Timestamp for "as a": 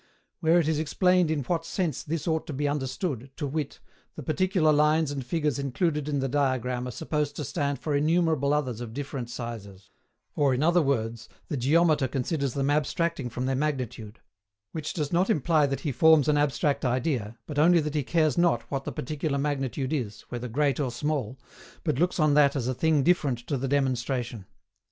22.55-22.73